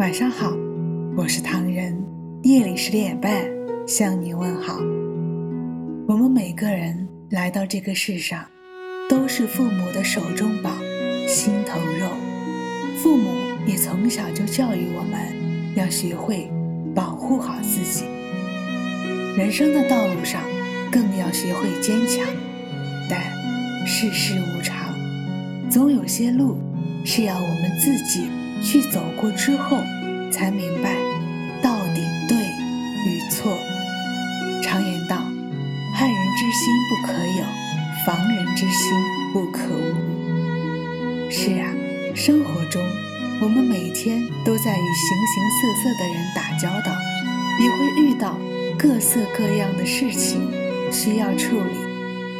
[0.00, 0.50] 晚上好，
[1.14, 1.94] 我是唐人。
[2.44, 3.44] 夜里十点半
[3.86, 4.78] 向你问好。
[6.08, 8.42] 我们每个人来到这个世上，
[9.10, 10.70] 都是父母的手中宝、
[11.28, 12.08] 心头肉。
[12.96, 13.28] 父母
[13.66, 16.50] 也从小就教育我们，要学会
[16.94, 18.06] 保护好自己。
[19.36, 20.40] 人生的道路上，
[20.90, 22.24] 更要学会坚强。
[23.10, 23.20] 但
[23.86, 24.94] 世事无常，
[25.68, 26.56] 总有些路
[27.04, 28.30] 是要我们自己
[28.62, 29.78] 去走过之后，
[30.30, 30.94] 才明白
[31.62, 32.36] 到底对
[33.06, 33.56] 与错。
[34.62, 35.16] 常言道
[35.94, 37.44] ：“害人之心不可有，
[38.06, 38.92] 防人之心
[39.32, 41.66] 不可无。”是啊，
[42.14, 42.82] 生活中
[43.40, 46.92] 我们每天都在与形形色色的人打交道，
[47.60, 48.38] 也会遇到
[48.78, 50.50] 各色各样的事情
[50.92, 51.74] 需要处理。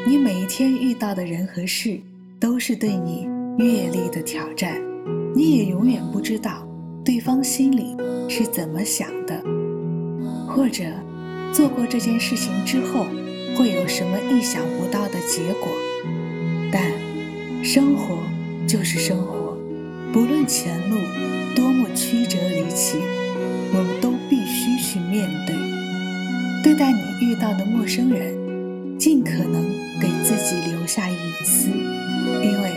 [0.06, 2.00] 你每一天遇到的人和事，
[2.38, 3.28] 都是对你
[3.58, 4.89] 阅历的挑战。
[5.34, 6.66] 你也永远不知道
[7.04, 7.96] 对方心里
[8.28, 9.42] 是怎么想的，
[10.48, 10.84] 或者
[11.52, 13.06] 做过这件事情之后，
[13.56, 15.68] 会有什么意想不到的结果。
[16.72, 16.92] 但
[17.64, 18.18] 生活
[18.66, 19.56] 就是生活，
[20.12, 20.96] 不论前路
[21.54, 22.98] 多么曲折离奇，
[23.72, 25.54] 我们都必须去面对。
[26.62, 28.38] 对待你遇到的陌生人。
[28.98, 29.64] 尽可能
[29.98, 31.70] 给自己留下隐私，
[32.42, 32.70] 因为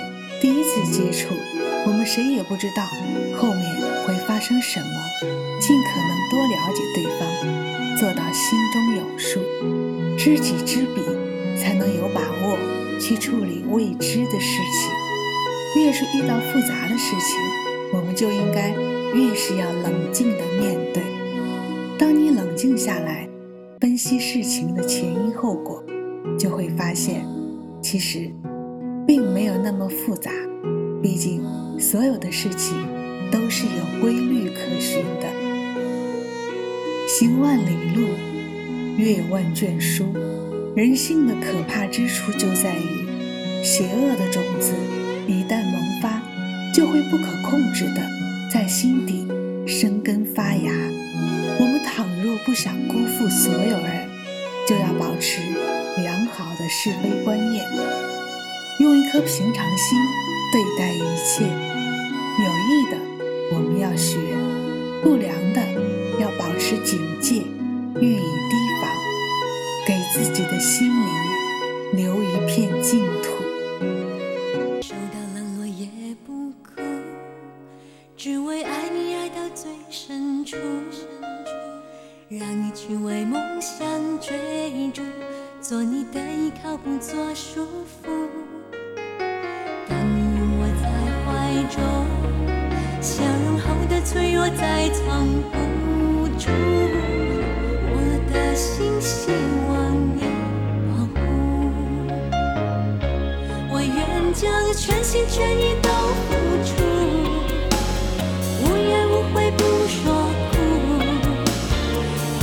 [0.43, 1.33] 第一次接触，
[1.87, 2.83] 我们谁也不知道
[3.37, 3.63] 后面
[4.05, 4.87] 会发生什么。
[5.57, 9.39] 尽可能多了解对方，做到心中有数，
[10.17, 11.01] 知己知彼，
[11.57, 15.81] 才能有把握去处理未知的事情。
[15.81, 17.39] 越是遇到复杂的事情，
[17.93, 18.71] 我们就应该
[19.13, 21.01] 越是要冷静地面对。
[21.97, 23.29] 当你冷静下来，
[23.79, 25.81] 分析事情的前因后果。
[26.37, 27.25] 就会发现，
[27.81, 28.29] 其实
[29.05, 30.31] 并没有那么复杂。
[31.01, 31.43] 毕竟，
[31.79, 32.75] 所有的事情
[33.31, 35.27] 都是有规律可循的。
[37.07, 38.07] 行万里路，
[38.97, 40.05] 阅万卷书。
[40.75, 44.73] 人性的可怕之处就在于，邪恶的种子
[45.27, 46.19] 一旦萌发，
[46.73, 48.01] 就会不可控制的
[48.51, 49.27] 在心底
[49.67, 50.71] 生根发芽。
[51.59, 54.09] 我们倘若不想辜负所有人，
[54.67, 55.41] 就要保持。
[56.01, 57.63] 良好的是非观念，
[58.93, 59.99] 用一颗平常心
[60.51, 61.43] 对待一切。
[61.43, 62.97] 有益的
[63.51, 64.19] 我们要学，
[65.01, 65.59] 不良的
[66.19, 67.37] 要保持警戒，
[67.99, 68.91] 予以提防，
[69.87, 71.07] 给自己的心灵
[71.93, 73.33] 留一片净土。
[74.83, 75.87] 受到冷落也
[76.23, 76.83] 不哭，
[78.15, 80.55] 只为爱你爱到最深处，
[82.29, 83.87] 让你去为梦想
[84.19, 85.01] 追逐。
[85.59, 87.65] 做你的依靠，不做束
[88.03, 88.22] 缚。
[94.03, 96.49] 脆弱再藏不住。
[97.89, 97.97] 我
[98.31, 99.31] 的心希
[99.69, 99.73] 望
[100.15, 100.21] 你
[100.89, 101.21] 保护，
[103.71, 104.43] 我愿将
[104.73, 105.89] 全心全意都
[106.27, 106.71] 付出，
[108.61, 110.01] 无怨无悔不说
[110.51, 110.53] 苦，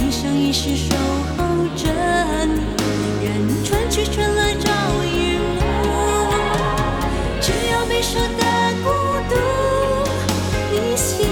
[0.02, 0.96] 一生一世守
[1.36, 1.38] 候
[1.76, 1.84] 着
[2.46, 2.58] 你。
[3.62, 4.70] 春去春来朝
[5.04, 5.60] 与暮，
[7.40, 8.42] 只要没说的
[8.82, 8.88] 孤
[9.28, 9.34] 独，
[10.72, 11.29] 你心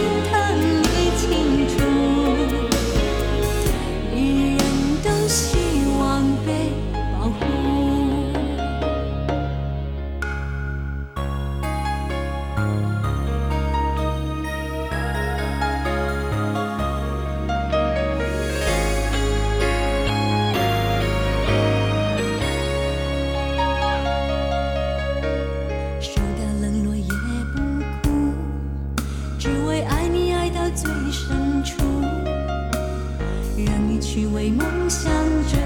[34.35, 35.11] 为梦想
[35.49, 35.59] 追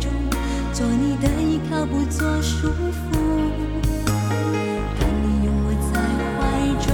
[0.00, 0.08] 逐，
[0.72, 3.16] 做你的依靠，不做束缚。
[4.98, 6.00] 当你拥我在
[6.36, 6.40] 怀
[6.84, 6.90] 中，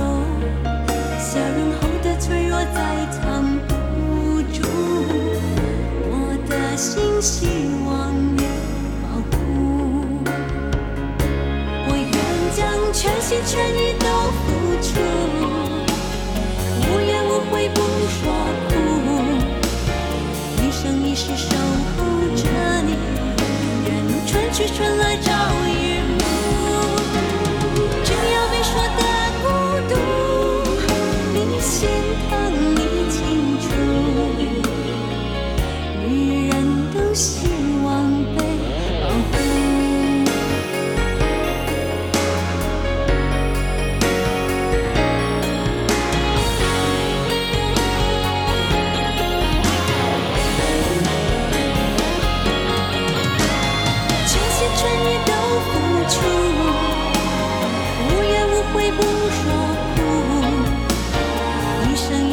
[1.19, 2.77] 笑容后的脆弱再
[3.11, 3.19] 藏
[3.67, 4.57] 不住。
[6.11, 6.13] 我
[6.49, 7.21] 的心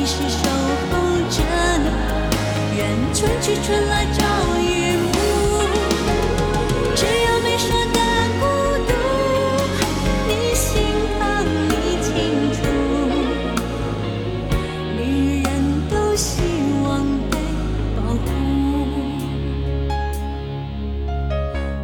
[0.07, 0.37] 是守
[0.91, 0.93] 候
[1.31, 1.41] 着
[1.79, 1.89] 你，
[2.77, 4.21] 愿春去春来朝
[4.59, 4.61] 与
[4.97, 5.07] 暮。
[6.95, 7.97] 只有没说的
[8.39, 8.43] 孤
[8.85, 8.93] 独，
[10.27, 10.69] 你心
[11.17, 11.23] 疼，
[11.69, 11.73] 你
[12.03, 12.13] 清
[12.53, 12.55] 楚。
[14.95, 15.47] 女人
[15.89, 16.29] 都希
[16.83, 16.85] 望
[17.31, 17.33] 被
[17.97, 18.27] 保护。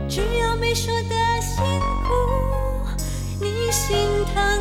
[0.07, 1.57] 只要没说的辛
[2.03, 2.09] 苦，
[3.39, 3.97] 你心
[4.35, 4.61] 疼。